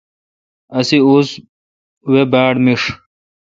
اسے 0.77 0.97
اوزہ 1.07 1.33
وے 2.11 2.21
باڑ 2.31 2.53
میݭ۔ 2.63 2.83